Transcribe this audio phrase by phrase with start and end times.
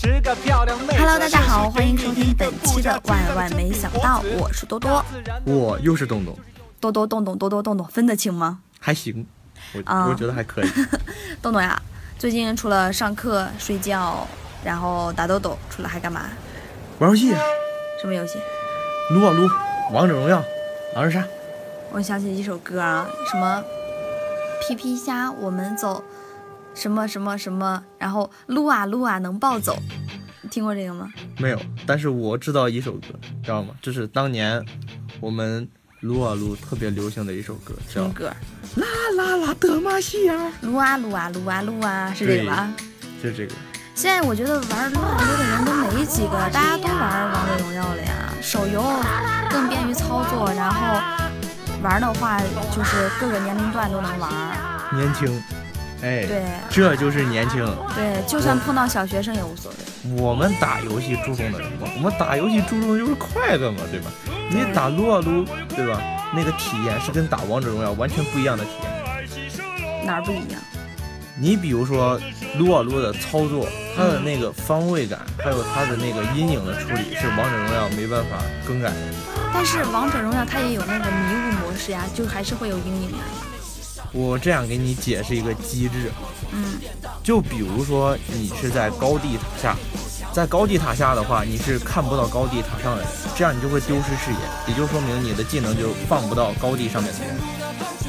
[0.00, 5.04] Hello，大家好，欢迎收听本期的《万万没想到》，我是多多。
[5.44, 6.34] 我又是洞洞，
[6.80, 8.60] 多多洞洞多多洞洞分得清吗？
[8.80, 9.26] 还行，
[9.74, 10.68] 我、啊我觉得还可以。
[11.42, 11.80] 洞洞呀，
[12.18, 14.26] 最近除了上课、睡觉，
[14.64, 16.22] 然后打豆豆，除了还干嘛？
[16.98, 17.34] 玩游戏，
[18.00, 18.38] 什么游戏？
[19.10, 19.46] 撸啊撸，
[19.92, 20.42] 王者荣耀，
[20.94, 21.22] 狼人杀，
[21.90, 23.62] 我想起一首歌啊，什么
[24.66, 26.02] 皮皮虾我们走，
[26.74, 29.76] 什么什么什么，然后撸啊撸啊能暴走，
[30.50, 31.12] 听过这个吗？
[31.38, 33.08] 没有，但是我知道一首歌，
[33.42, 33.74] 知道吗？
[33.80, 34.64] 这是当年
[35.20, 35.68] 我们
[36.00, 38.32] 撸啊撸特别流行的一首歌，叫《什么歌？
[38.76, 42.72] 啦啦啦德玛西亚》，撸啊撸啊撸啊撸啊，是这个吧？
[43.22, 43.54] 就是这个。
[43.94, 48.32] 现在我觉得玩撸啊撸的人都没几个，大家都玩王者荣耀了呀。
[48.40, 48.82] 手游
[49.50, 50.98] 更便于操作，然后
[51.82, 52.40] 玩的话
[52.74, 54.30] 就是各个年龄段都能玩。
[54.94, 55.40] 年轻，
[56.02, 57.64] 哎，对这就是年轻。
[57.94, 60.22] 对，就算碰到小学生也无所谓。
[60.22, 61.88] 我们打游戏注重的是什么？
[61.96, 64.10] 我们打游戏注重的就是快乐嘛，对吧？
[64.50, 65.44] 你打撸啊撸，
[65.76, 66.02] 对吧？
[66.34, 70.04] 那个体验是跟打王者荣耀完全不一样的体验。
[70.04, 70.60] 哪儿不一样？
[71.38, 72.20] 你比如说
[72.58, 78.96] 撸啊撸的操作，它的那个方位感，还有它的那个阴影的处理，是王者荣耀没办法更改的。
[79.54, 83.18] 但是王者荣耀它也有那个迷雾模式呀，就还是会有阴影呀。
[84.12, 86.12] 我这样给你解释一个机制，
[86.52, 86.78] 嗯，
[87.22, 89.76] 就比如说你是在高地塔下，
[90.32, 94.38] 在高地塔下的话，你是看不到高地塔上的人，这样你就会丢失视野，
[94.68, 97.36] 也就说明你的技能就放不到高地上面的人。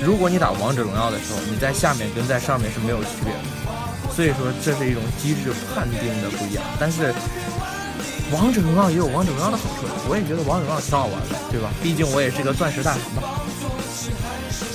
[0.03, 6.63] 如果你打王者荣耀的时候，你在下面跟在上面是没有区别的，所以说这是一种机制判定的不一样。
[6.77, 7.13] 但是
[8.33, 11.69] 王者荣耀也有王者荣耀的好处，我也觉得王者荣耀挺好玩的，对吧？
[11.81, 13.23] 毕竟我也是个钻石大神嘛。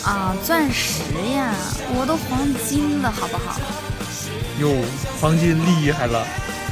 [0.08, 1.02] 啊，钻石
[1.36, 1.52] 呀，
[1.92, 3.60] 我都黄金了，好不好？
[4.58, 4.72] 哟，
[5.20, 6.24] 黄金厉害了。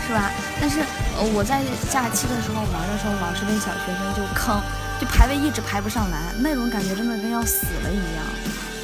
[0.06, 0.30] 是吧？
[0.58, 0.80] 但是
[1.18, 1.60] 呃，我在
[1.92, 4.58] 假期的时候玩的时候，老是被小学生就坑，
[4.98, 8.24] 就排位一直排不上来，那种感觉真的跟要死了一样。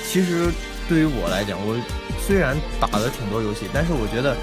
[0.07, 0.53] 其实
[0.87, 1.75] 对于我来讲，我
[2.21, 4.37] 虽然打了挺多游戏，但是我觉得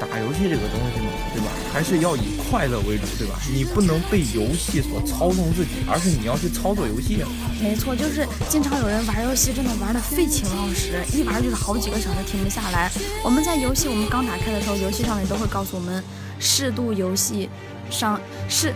[0.00, 1.48] 打游戏这个东西嘛，对吧？
[1.72, 3.38] 还是要以快乐为主，对吧？
[3.52, 7.28] 你不能被游戏所操纵自己，而是你要去操作游戏啊。
[7.60, 12.90] 没错，就是经常有人玩游戏，真的玩的废寝忘食，一玩就是好几个小时停不下来。
[13.22, 16.02] 我们在游戏我们刚打开的时候，游戏上面都会告诉我们
[16.38, 17.48] 适度游戏
[17.90, 18.72] 伤适。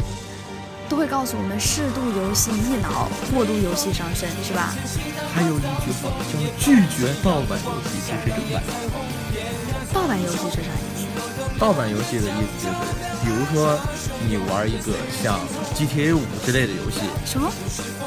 [0.91, 4.75] 都会告诉我们适度游戏益脑，过度游戏伤身，是吧？
[5.33, 8.61] 还有一句话叫拒绝盗版游戏，支持正版。
[9.95, 10.90] 盗版游戏是啥意思？
[11.61, 12.79] 盗版游戏的意思就是，
[13.23, 13.79] 比如说
[14.27, 15.39] 你玩一个像
[15.75, 17.53] GTA 五之类的游戏什么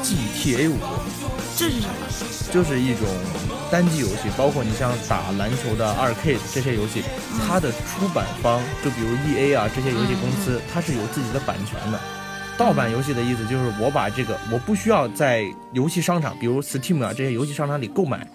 [0.02, 0.76] ？，GTA 五
[1.56, 1.94] 这是什么？
[2.52, 3.06] 就是一种
[3.70, 7.04] 单机游戏，包括你像打篮球的二 K 这些游戏，
[7.46, 12.00] 它的出版方就比如 EA 啊这些游戏公司，它是有自己的版权的。
[12.58, 18.26] 盗版游戏的意思就是我把这个我不需要在游戏商场，比如 Steam 啊这些游戏商场里购买，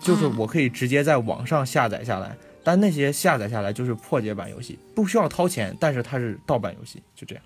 [0.00, 2.36] 就是我可以直接在网上下载下来。
[2.64, 7.44] 但那些下载下来就是破解版游戏，不需要掏钱，但是它是盗版游戏，就这样。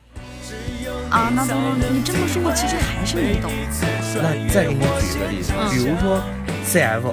[1.10, 1.42] 啊，那
[1.90, 3.50] 你这么说，我其实还是没懂。
[4.22, 6.22] 那再给你举一个例子，比如说
[6.64, 7.12] CF，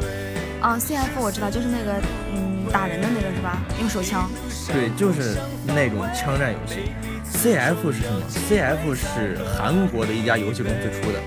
[0.61, 1.93] 啊，CF 我知道，就是那个
[2.33, 3.61] 嗯打人的那个是吧？
[3.79, 4.29] 用手枪。
[4.71, 6.91] 对，就是那种枪战游戏。
[7.25, 11.19] CF 是什么？CF 是韩国的一家游戏公司出的，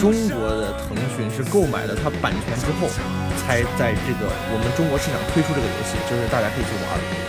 [0.00, 2.88] 中国的腾讯是购买了它版权之后，
[3.38, 6.86] 才在这个我们中国市场推出这个游戏，就是大家可以去玩。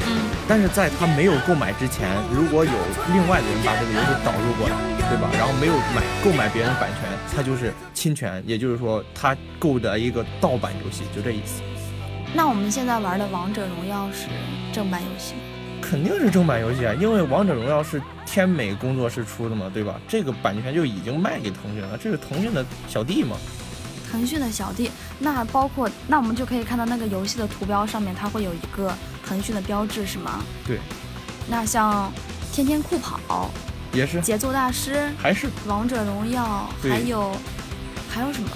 [0.07, 2.71] 嗯，但是在它没有购买之前，如果有
[3.13, 4.75] 另外的人把这个游戏导入过来，
[5.09, 5.29] 对吧？
[5.37, 11.61] 然后没有买购买别人的版权，它就是侵权，也就是说他购的一个盗版游戏，就这意思。
[12.33, 14.27] 那我们现在玩的王者荣耀是
[14.71, 15.33] 正版游戏。
[15.83, 19.99] 肯定是正版游戏啊，因为王者荣耀是天美工作室出的嘛，对吧？
[20.07, 23.35] 这个版权就已经卖给腾讯了，这是腾讯的小弟嘛。
[24.09, 24.89] 腾讯的小弟，
[25.19, 28.93] 那包括那我们就可以看到那个游戏的图标上面，它会有一个
[29.25, 30.43] 腾讯的标志，是吗？
[30.65, 30.79] 对。
[31.49, 32.11] 那像
[32.51, 33.51] 天天酷跑、
[33.91, 37.35] 也是，节奏大师、还是王者荣耀，还有
[38.09, 38.49] 还有什么？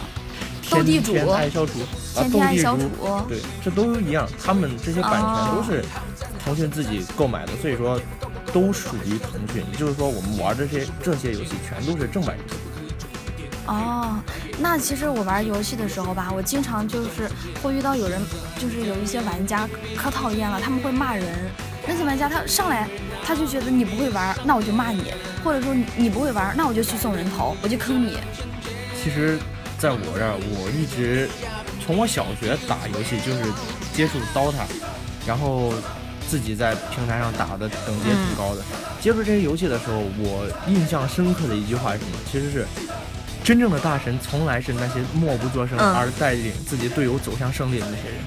[0.69, 2.89] 斗地主天爱消除，啊，天天爱消除，
[3.29, 5.85] 对，这都一样，他们这些版权都是哦
[6.47, 7.99] 腾讯自己购买的，所以说
[8.53, 9.61] 都属于腾讯。
[9.69, 12.55] 也就是说，我们玩这些这些游戏全都是正版游戏。
[13.65, 14.17] 哦，
[14.57, 17.29] 那其实我玩游戏的时候吧，我经常就是
[17.61, 18.21] 会遇到有人，
[18.57, 19.67] 就是有一些玩家
[19.97, 21.25] 可讨厌了，他们会骂人。
[21.85, 22.88] 那些玩家他上来
[23.25, 25.11] 他就觉得你不会玩，那我就骂你，
[25.43, 28.17] 或者说你你不会玩，那我就去送人头，我就坑你。
[29.03, 29.38] 其实，
[29.77, 31.27] 在我这儿，我一直
[31.85, 33.43] 从我小学打游戏就是
[33.93, 34.63] 接触 DOTA，
[35.27, 35.73] 然后
[36.27, 38.62] 自己在平台上打的等级也挺高的。
[39.01, 42.12] 接触这些游戏的时候，我印象深刻的一句话是什么？
[42.31, 42.65] 其实是
[43.44, 48.18] 真正的大神从来是那些默不作声嗯而带领自己队友走向胜利的那些人。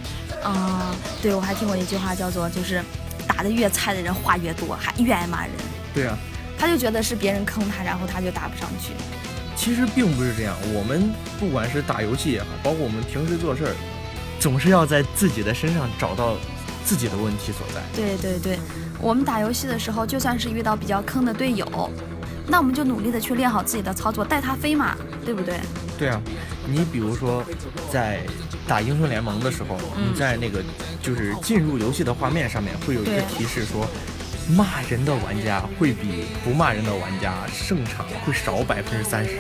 [0.43, 2.82] 啊、对我还听过一句话叫做就是
[3.29, 5.50] 打得越菜的人话越多，还越爱骂人。
[5.93, 6.17] 对啊，
[6.58, 8.93] 他就觉得是别人坑他，然后他就打不上去。
[9.55, 10.56] 其实并不是这样。
[10.73, 13.75] 我们不管是打游戏也好，包括我们平时做事儿，
[14.38, 16.37] 总是要在自己的身上找到
[16.85, 17.82] 自己的问题所在。
[17.94, 18.59] 对对对，
[19.00, 21.67] 我们打游戏的时候，就算是遇到比较坑的队友，
[22.47, 25.61] 那我们就努力的去练好自己的操作，带他飞嘛，对不对？
[25.99, 26.21] 对啊，
[26.67, 27.44] 你比如说
[27.93, 28.21] 在
[28.67, 30.62] 打英雄联盟的时候，嗯你在那个
[31.03, 33.87] 就是进入游戏的画面上面会有一个提示说，
[34.49, 39.38] 骂人的玩家会比不骂人的玩家胜场会少百分之三十。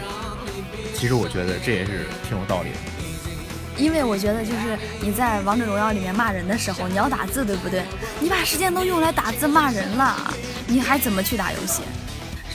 [0.94, 2.76] 其实我觉得这也是挺有道理的。
[3.80, 7.82] 因为我觉得就是你在王者荣耀里面骂人的时候，你要打字，对不对？
[8.20, 10.32] 你把时间都用来打字骂人了，
[10.66, 11.82] 你还怎么去打游戏？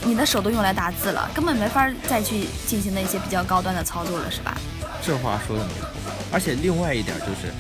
[0.04, 4.56] 你的手都用来打字了，根本没法再去进行那些比较高端的操作了，是吧？
[5.02, 5.90] 这话说的没错，
[6.32, 7.52] 而且另外一点就是，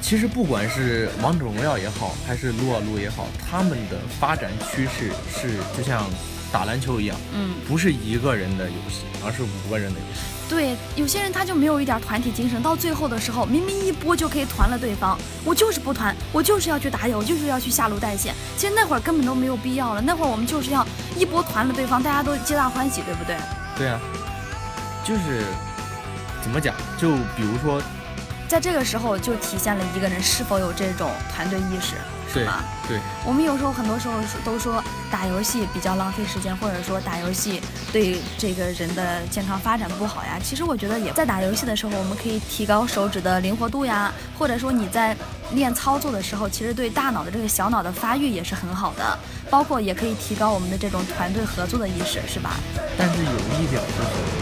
[0.00, 6.06] 其实不管是王者荣耀也好，还是撸啊撸也好，他们的发展趋势是就像
[6.50, 10.20] 打篮球一样，嗯，不是一个人的游戏，而是五个人的游戏。
[10.48, 18.34] 对，有些人他就没有一点团体精神，到最后的时候，明明一波就可以团了对方，我就是不团，我就是要去打野，我就是要去下路带线。
[18.56, 20.86] 其实那会儿根本都没有必要了，那会儿我们就是要
[21.16, 23.36] 一波团了对方，大家都皆大欢喜，对不对？
[23.78, 23.98] 对啊，
[25.02, 25.42] 就是
[26.42, 26.74] 怎么讲？
[26.98, 27.80] 就比如说，
[28.52, 31.94] 在这个时候就体现了一个人是否有这种团队意识，
[32.30, 32.62] 是吧？
[32.86, 40.38] 对，我们有时候很多时候都说打游戏比较浪费时间，或者说打游戏对这个人的健康发展不好呀。
[40.44, 45.16] 其实我觉得也在打游戏的时候，我们可以提高手指的灵活度呀，或者说你在
[45.54, 49.18] 练操作的时候，其实对大脑的这个小脑的发育也是很好的，
[49.48, 52.56] 包括也可以提高我们的这种团队合作的意识，是吧？
[52.98, 54.10] 但是有一点就是，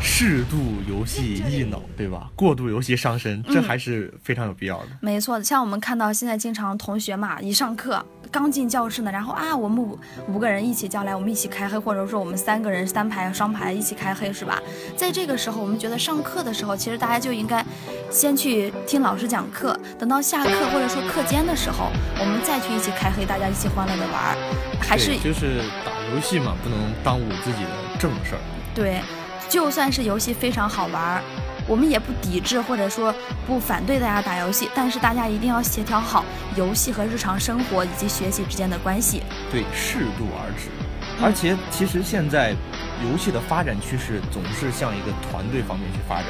[0.00, 0.56] 适度
[0.88, 2.30] 游戏益脑，对吧？
[2.34, 4.88] 过度游戏伤身，这嗯还是非常有必要的。
[5.00, 9.98] 没错，像我们看到现在经常同学嘛，一上课刚进教室呢，然后啊，我们五
[10.28, 14.60] 五个人一起叫来，我们一起开黑，或者说我们三个人三排双排一起开黑，是吧？
[14.96, 17.64] 在这个时候，我们觉得上课的时候，其实大家就应该
[18.10, 24.36] 先去听老师讲课，等到下课或者说课间的时候，我们再去一起开黑，大家一起欢乐的玩儿，
[24.80, 28.40] 还是就是打游戏嘛，不能耽误自己的正事儿。
[28.74, 29.00] 对，
[29.48, 31.22] 就算是游戏非常好玩儿，
[31.66, 33.14] 我们也不抵制或者说
[33.46, 36.24] 不反对大家打游戏，但是大家一定要协调好
[36.54, 39.22] 游戏和日常生活以及学习之间的关系。
[39.50, 40.68] 对，适度而止。
[41.20, 42.54] 而且其实现在
[43.10, 46.26] 游戏的发展趋势总是向一个团队方面去发展，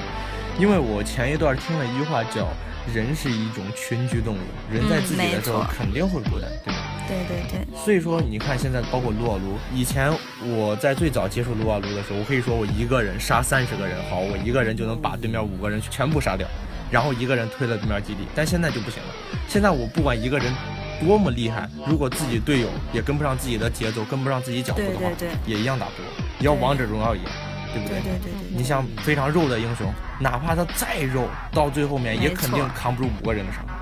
[0.58, 2.48] 因为我前一段听了一句话叫
[2.94, 6.77] “人是一种群居动物，人在自己的时候肯定会孤单”，对吧？
[7.08, 10.12] 对对对，所以说，你看现在包括撸啊撸，以前
[10.44, 16.46] 我在最早接触撸啊撸的时候，我可以说我一个人杀三十个人，好，我一个人就能把对面五个人全部杀掉，
[16.90, 18.20] 然后一个人推了对面基地。
[18.34, 19.08] 但现在就不行了，
[19.48, 20.52] 现在我不管一个人
[21.00, 25.54] 多么厉害，如果自己队友也跟不上自己的节奏，跟不上自己脚步的话，对对对。
[25.54, 26.04] 也一样打不过，
[26.40, 27.32] 也要王者荣耀一样，
[27.72, 28.00] 对不对？
[28.00, 29.90] 对对对你像非常肉的英雄，
[30.20, 33.74] 哪怕他再肉，到最后面也肯定扛不住五个人的伤害，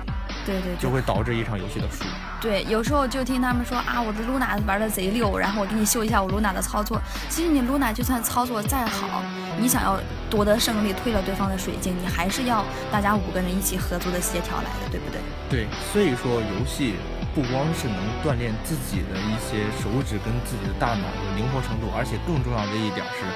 [0.47, 2.05] 对对对，就会导致一场游戏的输。
[2.39, 7.01] 对，有时候就听他们说啊，我的露娜玩的贼溜，然后我给你秀一下我露娜的操作。
[7.27, 9.21] 其实你露娜就算操作再好，
[9.59, 9.99] 你想要
[10.29, 15.19] 夺得胜利，推了对方的水晶，你还是要大家五个人一起合作的协调来的，对不对？
[15.49, 16.95] 对，所以说游戏
[17.37, 23.29] 不光是能锻炼自己的一些手指跟自己的大脑的灵活程度，而且更重要的一点是，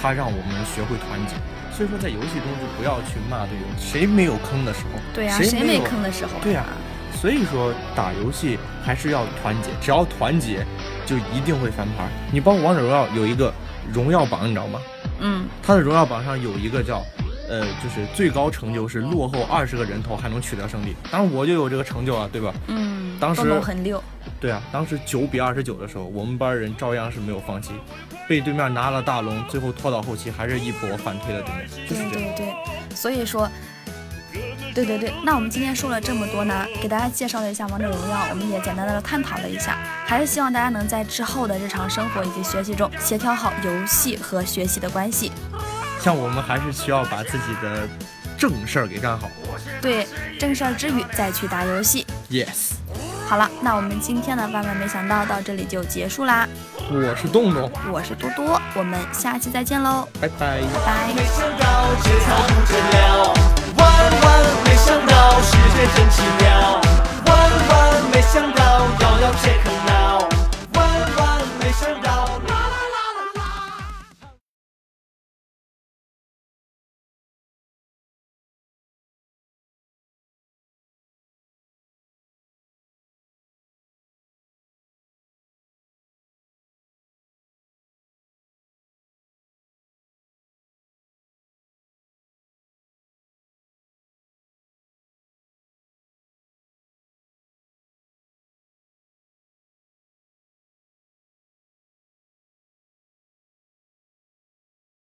[0.00, 1.34] 它让我们学会团结。
[1.74, 5.00] 所以说在游戏中就不要去骂队友，谁没有坑的时候？
[5.12, 6.38] 对呀、谁谁没有坑的时候？
[6.40, 6.66] 对呀、
[7.12, 10.64] 所以说打游戏还是要团结，只要团结，
[11.04, 12.06] 就一定会翻盘。
[12.30, 13.52] 你包括王者荣耀有一个
[13.92, 14.78] 荣耀榜，你知道吗？
[15.18, 17.02] 嗯，它的荣耀榜上有一个叫，
[17.48, 20.94] 呃，就是最高成就是落后二十个人头还能取得胜利。
[21.10, 22.52] 当然我就有这个成就啊，对吧？
[22.66, 24.02] 嗯，当时很溜，
[24.40, 27.72] 对啊，当时九比二十九的时候，我们班人照样是没有放弃，
[28.28, 32.36] 被对面拿了大龙，最后拖到后期还是一波反推了对面，就是对这样。
[32.36, 33.48] 对对，所以说，
[34.74, 45.32] 对对对，那我们今天说了这么多呢，给大家介绍了一下王者荣耀，我们也简单的探讨了一下，还是希望大家能在之后的日常生活以及学习中协调好游戏和学习的关系。
[46.08, 47.86] 像我们还是需要把自己的
[48.38, 49.28] 正事儿给干好。
[49.82, 50.08] 对，
[50.40, 52.06] 正事儿之余再去打游戏。
[52.30, 52.72] Yes，
[53.28, 56.48] 好了，那我们今天的万万没想到到这里就结束啦。
[56.90, 60.62] 我是洞洞，我是多多，我们下期再见喽，拜拜。
[60.62, 61.12] 拜拜。